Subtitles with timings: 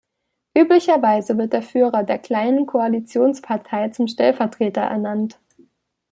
[0.57, 5.39] Üblicherweise wird der Führer der kleineren Koalitionspartei zum Stellvertreter ernannt.